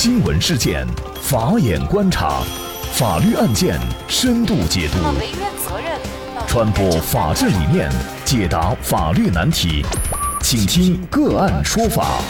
[0.00, 0.86] 新闻事件，
[1.20, 2.40] 法眼观察，
[2.92, 3.76] 法律案件
[4.06, 4.98] 深度解读，
[6.46, 7.90] 传播法治理念，
[8.24, 9.84] 解答法律难题，
[10.40, 12.20] 请听个案说法。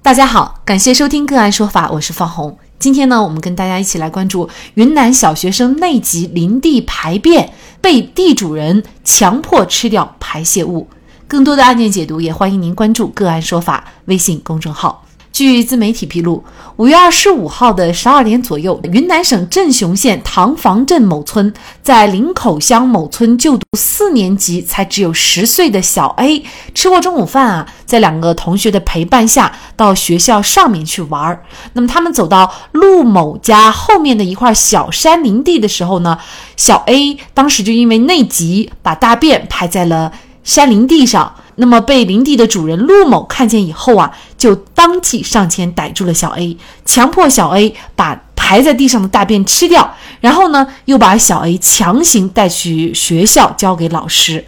[0.00, 2.58] 大家好，感谢收听个案说法，我是方红。
[2.78, 7.52] 今天呢，我们跟大家一起来关注云南小学生内急临地排便，
[7.82, 10.88] 被地主人强迫吃掉排泄物。
[11.28, 15.04] 更多的案件解读，也欢迎您关注“个案说法”微信公众号。
[15.30, 16.42] 据自媒体披露，
[16.76, 21.52] 五月二十五号的十二点左右，云南省镇雄县塘房镇某村，
[21.82, 26.42] 在林口乡某村就读四年级才只有十岁的小 A
[26.74, 31.44] 吃过中午饭啊，在两个同学的陪伴下，到学校上面去玩儿。
[31.74, 36.18] 那么他们走到陆某家后面的一块小山林地的时候呢，
[36.56, 40.10] 小 A 当时就因为内急，把大便排在了。
[40.48, 54.42] 山林地上，那么被林地的主人陆某看见以后啊，就当即上前逮住了小 A，强迫小 A 把排在地上的大便吃掉，然后呢，又把小 A 强行带去学校交给老师。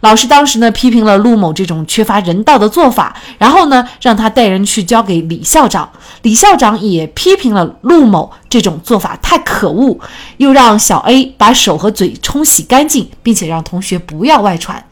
[0.00, 5.86] 老师当时呢批评了陆某这种缺乏人道的做法，然后呢让他带人去交给李校长。
[6.22, 9.98] 李校长也批评了陆某这种做法太可恶，
[10.38, 14.82] 又让小 A 把手和嘴冲洗干净，并且让同学不要外传。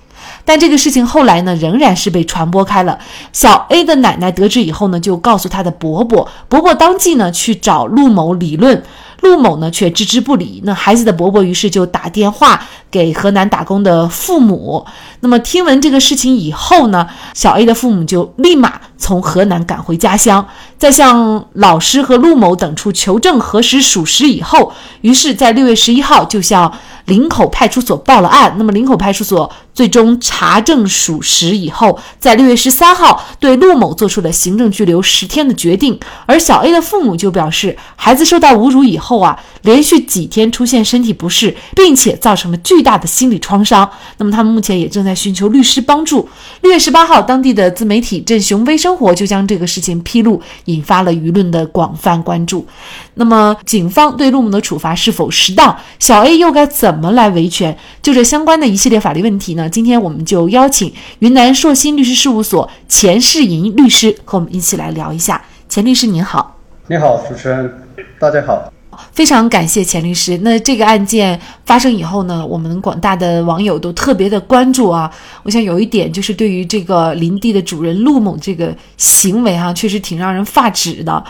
[0.44, 2.98] 但这个事情后来呢，仍然是被传播开了。
[3.32, 8.82] 小 A 的奶奶得知以后呢，就告诉她的伯伯，伯伯当即呢去找陆某理论，
[9.20, 10.60] 陆某呢却置之不理。
[10.64, 14.84] 那孩子的伯伯于是就打电话给河南打工的父母。
[15.20, 20.46] 那么听闻这个事情以后呢，小 A 的父母就立马从河南赶回家乡，
[20.78, 26.72] 在向老师和陆某等处求证核实属实以后，于是，在六月十一号就向。
[27.06, 35.98] 林口派出所报了案，那么林口派出所最终查证属实以后，在六月十三号对陆某做出了行政拘留十天的决定。
[36.26, 43.90] 而小 A 的父母就表示，孩子受到侮辱以后啊，连续几天出现身体不适，并且造成了巨大的心理创伤。
[44.18, 46.28] 那么他们目前也正在寻求律师帮助。
[46.60, 52.66] 六月十八号，当地的自媒体镇雄微生生活就将这个事情披露，引发了舆论的广泛关注。
[53.14, 55.76] 那么警方对陆某的处罚是否适当？
[56.00, 56.66] 小 A 又该？
[56.66, 57.78] 怎么来维权？
[58.02, 59.68] 就这相关的一系列法律问题呢？
[59.70, 65.40] 今天我们就邀请云南硕鑫律师事务所钱世银律师和我们一起来聊一下。
[65.68, 66.56] 钱律师您好，
[66.88, 67.72] 你好，主持人，
[68.18, 68.72] 大家好，
[69.12, 70.38] 非常感谢钱律师。
[70.38, 75.10] 那这个案件发生以后呢，我们广大的网友都特别的关注啊。
[75.42, 81.24] 我想有一点就是对于这个林地的主人陆某这个行为哈，确实挺让人发指的。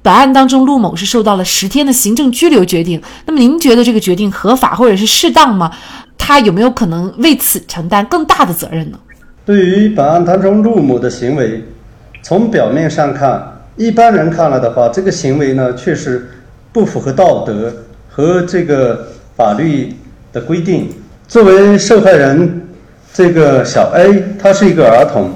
[0.00, 3.02] 本案当中，陆某是受到了十天的行政拘留决定。
[3.26, 5.70] 那么，您觉得这个决定合法或者是适当吗？
[6.16, 8.98] 他有没有可能为此承担更大的责任呢？
[9.44, 11.64] 对于本案当中陆某的行为，
[12.22, 13.42] 从表面上看，
[13.76, 16.28] 一般人看了的话，这个行为呢确实
[16.78, 17.72] 不符合道德
[18.08, 19.92] 和这个法律
[20.32, 20.88] 的规定。
[21.26, 22.62] 作为受害人，
[23.12, 25.32] 这个小 A 他是一个儿童。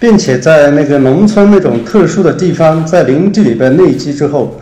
[0.00, 4.60] 并且在那个农村那种特殊的地方，在林地里边内积之后，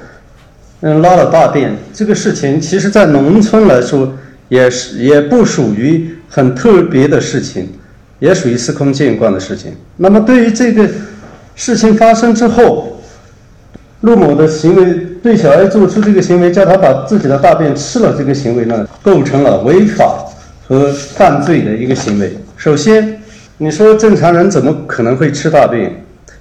[0.81, 4.11] 嗯，拉了大便，这个事情其实，在农村来说，
[4.49, 7.69] 也是也不属于很特别的事情，
[8.19, 9.73] 也属于司空见惯的事情。
[9.99, 10.89] 那么，对于这个
[11.55, 12.99] 事情发生之后，
[14.01, 20.25] 陆某的行为对小 A 做出这个行为，叫他把自己的大便吃了，这个行为呢，构成了违法
[20.69, 22.37] 和犯罪的一个行为。
[22.57, 23.21] 首先。
[23.59, 25.91] 你说正常人怎么可能会吃大便，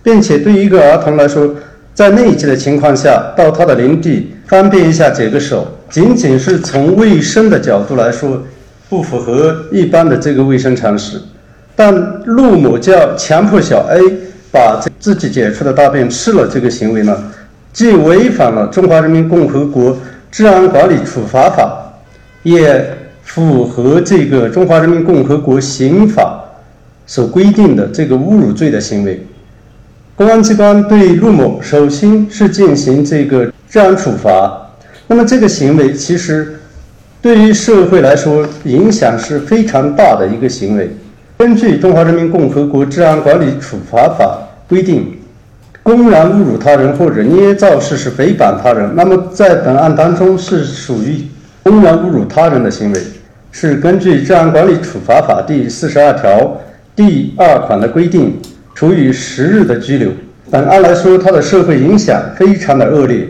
[0.03, 1.49] 并且对一个儿童来说，
[1.93, 8.43] 在内急的情况下到他的林地方便一下解个手，仅仅是从卫生的角度来说，
[8.89, 11.17] 不符合一般的这个卫生常识。
[11.73, 13.97] 但陆某叫强迫小 A
[14.51, 17.17] 把自己解出的大便吃了，这个行为呢，
[17.75, 19.97] 既违反了《中华人民共和国
[20.31, 21.93] 治安管理处罚法》，
[22.49, 26.41] 也符合这个《中华人民共和国刑法》。
[27.05, 29.23] 所规定的这个侮辱罪的行为，
[30.15, 34.71] 公安机关对陆某首先是进行这个治安处罚。
[35.07, 36.57] 那么这个行为其实
[37.21, 40.89] 对于社会来说影响是非常大的一个行为。
[41.37, 44.39] 根据《中华人民共和国治安管理处罚法》
[44.69, 45.19] 规定，
[45.85, 51.27] 公然侮辱他人或者捏造事实诽谤他人，那么在本案当中是属于
[51.61, 52.99] 公然侮辱他人的行为，
[53.51, 56.59] 是根据《治安管理处罚法》第四十二条。
[56.95, 58.35] 第二款的规定，
[58.73, 60.09] 处以十日的拘留。
[60.49, 63.27] 本案来说，它的社会影响非常的恶劣。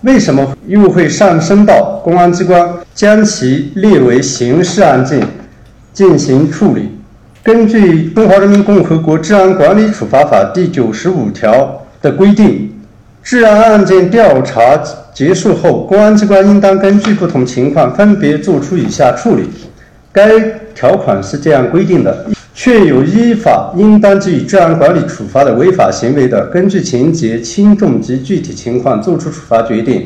[0.00, 5.24] 为什么又会上升到公安机关将其列为刑事案件
[5.92, 6.88] 进行处理？
[7.44, 12.70] 根据《中华人民共和国治安管理处罚法》第九十五条的规定，
[13.22, 14.78] 治安案件调查
[15.14, 19.48] 结束后，公安机关应当根据不同情况分别作出以下处理。
[20.12, 20.38] 该
[20.74, 30.02] 条款是这样规定的：确有依法应当给予治安管理处罚的违法行为的，根据情节轻重及具体情况作出处罚决定；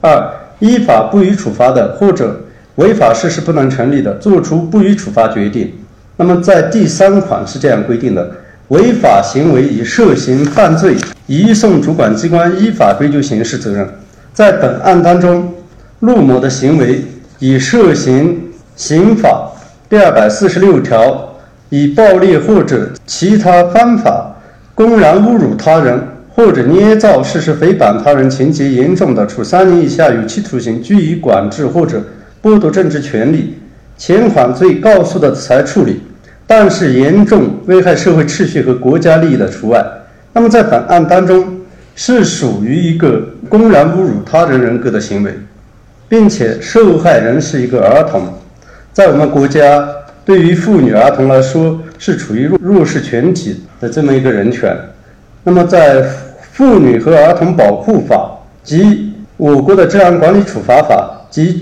[0.00, 2.40] 二、依法不予处罚的，或者
[2.76, 5.72] 违法事实不能成立的，作出不予处罚决定。
[6.16, 8.30] 那么，在第三款是这样规定的：
[8.70, 10.94] 违法行为已涉嫌犯罪，
[11.26, 13.88] 移送主管机关依法追究刑事责任。
[14.32, 15.52] 在本案当中，
[15.98, 17.04] 陆某的行为
[17.40, 18.32] 已涉嫌
[18.76, 19.50] 刑法
[19.88, 21.34] 第二百四十六条，
[21.68, 24.36] 以暴力或者其他方法
[24.72, 32.00] 公然侮辱他人，或者捏造事实诽谤他人，情节严重的，处三年以下有期徒刑、拘役、管制或者
[32.40, 33.58] 剥夺政治权利。
[33.98, 36.00] 前款罪告诉的才处理。
[36.50, 39.80] 但是严重危害社会秩序和国家利益的除外。
[40.32, 41.60] 那么在本案当中，
[41.94, 45.32] 是属于一个公然侮辱他人人格的行为，
[46.08, 48.34] 并且受害人是一个儿童。
[48.92, 49.88] 在我们国家，
[50.24, 54.76] 对于妇女儿童来说，是处于弱弱势群体的这么一个人权。
[55.44, 56.02] 那么在
[56.50, 58.28] 《妇女和儿童保护法》
[58.68, 61.54] 及我国的治安管理处罚法及《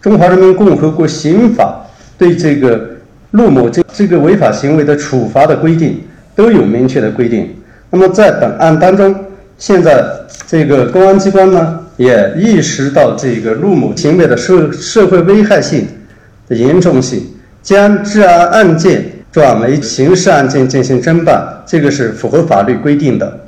[0.00, 1.84] 中华人民共和国刑法》
[2.18, 2.91] 对这个。
[3.32, 6.00] 陆某这这个违法行为的处罚的规定
[6.34, 7.54] 都有明确的规定。
[7.90, 9.14] 那么在本案当中，
[9.58, 10.02] 现在
[10.46, 15.86] 这个公安机关呢也意识到这个陆某行为的社社会危害性
[16.48, 17.26] 的严重性，
[17.62, 23.40] 将治安案件转为刑事案件进行侦办，这个是符合法律规定的。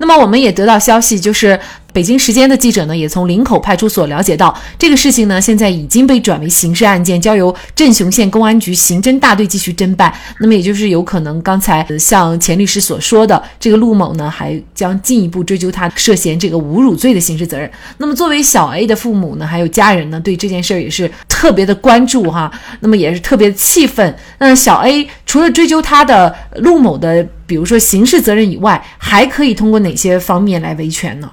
[0.00, 1.58] 那么我们也得到消息，就是
[1.98, 10.14] 北京时间的记者呢，也从林口派出所了解到，这个事情呢，现在已经被转为刑事案件，交由镇雄县公安局刑侦大队继续侦办。
[10.38, 17.68] 那么也就是有可能刚才像钱律师所说的，这个陆某呢，还将进一步追究他涉嫌这个侮辱罪的刑事责任。
[17.96, 22.48] 那么作为小 A 的父母呢，还有家人呢，对这件事儿也是特别的关注哈，
[22.78, 24.16] 那么也是特别的气愤。
[24.38, 27.26] 那小 A 除了追究他的陆某的。
[27.48, 31.30] 比如说刑事责任以外，还可以通过哪些方面来维权呢？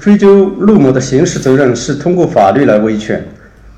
[0.00, 3.24] 追究陆某的刑事责任是通过法律来维权。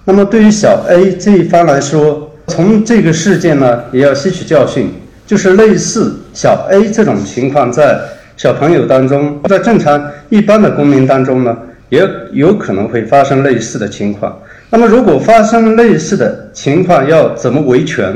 [0.05, 4.91] 那么对于小 A 这一方来说，从这个事件呢，也要吸取教训，
[5.27, 7.99] 就是类似小 A 这种情况，在
[8.37, 11.57] 小朋友当中，在正常一般的公民当中呢，
[11.89, 14.39] 也有可能会发生类似的情况。
[14.71, 18.15] 那么如果发生类似的情况，要怎么维权？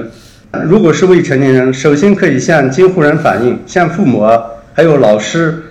[0.64, 4.40] 如果是未成年人，首先可以向监护人反映，向父母啊，
[4.74, 5.62] 还有老师，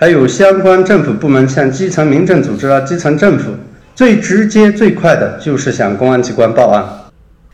[0.00, 3.50] 还有相关政府部门，向基层民政组织啊、基层政府，
[3.96, 6.84] 最直接最快的就是向公安机关报案。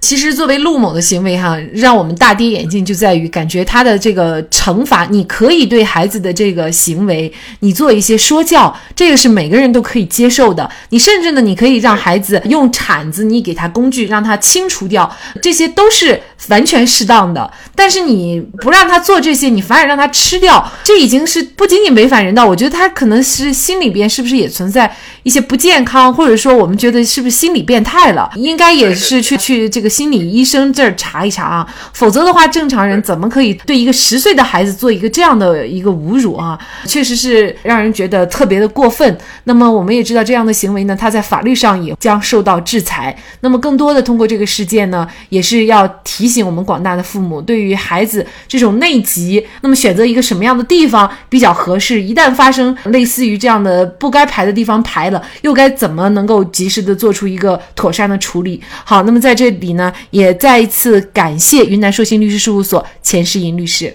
[0.04, 10.70] 其实，作为陆某的行为，哈，让我们大跌眼镜，就在于感觉他的这个惩罚，你可以对孩子的这个行为，你做一些说教，这个是每个人都可以接受的。
[10.90, 15.10] 你甚至呢，你可以让孩子用铲子，你给他工具，让他清除掉，
[15.40, 17.50] 这些都是完全适当的。
[17.74, 28.30] 但是你不让他做这些，你反而让他吃掉，这已经是不仅仅违反人道，我觉得他可能是心里边是不是也存在一些不健康，或者说我们觉得是不是心理变态了？
[28.36, 29.94] 应该也是去去这个。
[29.94, 36.58] 心理医生这儿查一查啊，否则的话，正常人怎么可以对一个十岁的孩子做一个这样的一个侮辱啊？
[36.85, 39.17] 确实是让人觉得特别的过分。
[39.44, 43.17] 那么我们也知道，这样的行为呢，他在法律上也将受到制裁。
[43.41, 52.03] 那么更多的通过这个事件呢，也是要提醒我们广大的父母，对于孩子这种内急，那么选择一个什么样的地方比较合适？
[52.03, 58.60] 一旦发生类似于这样的不该排的地方排了，又该怎么能够及时的做出一个妥善的处理？
[58.84, 59.93] 好，那么在这里呢。
[60.10, 63.94] 也再一次感谢云南硕鑫律师事务所钱世银律师。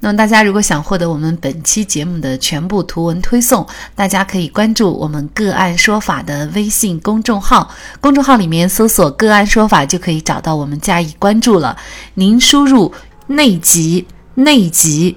[0.00, 7.70] 那么大家如果想获得我们本期节目的全部图文推送，大家可以关注我们“个案说法”的微信公众号，
[8.00, 11.76] 公众号里面搜索“个案说法”就可以找到我们加以关注了。
[12.14, 12.92] 您输入
[13.28, 15.16] “内急内急”，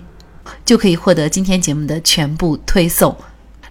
[0.64, 3.16] 就可以获得今天节目的全部推送。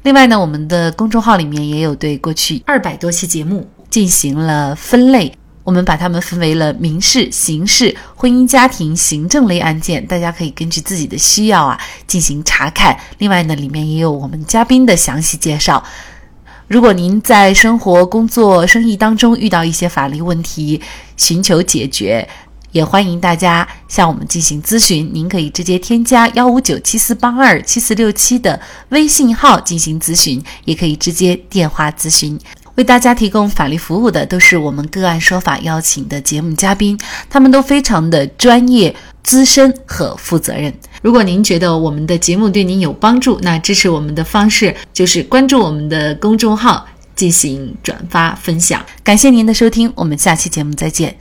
[0.03, 5.33] 另外呢，我们的公众号里面也有对过去二百多期节目进行了分类。
[5.63, 12.99] 我们把它们分为了民事、刑事、婚姻家庭、行政类案件，大家可以根据自己的需要啊进行查看。
[13.19, 15.85] 另外呢，里面也有我们嘉宾的详细介绍。
[16.67, 20.81] 如果您在生活、工作、生意当中遇到一些法律问题，
[21.17, 22.29] 寻求解决，
[22.71, 25.11] 也欢迎大家向我们进行咨询。
[25.13, 32.39] 您可以直接添加幺五九七四八二七四六七的微信号进行咨询，也可以直接电话咨询。
[32.81, 40.73] 为大家提供法律服务的都是我们个案说法邀请的节目嘉宾，他们都非常的专业，资深和负责任。
[41.03, 48.83] 如果您觉得我们的节目对您有帮助，那支持我们的方式就是关注我们的公众号进行转发分享。
[49.05, 51.21] 感谢您的收听，我们下期节目再见。